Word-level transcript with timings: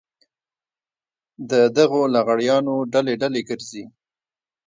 د 1.49 1.51
دغو 1.77 2.01
لغړیانو 2.15 2.75
ډلې 2.93 3.13
ډلې 3.21 3.41
ګرځي. 3.49 3.83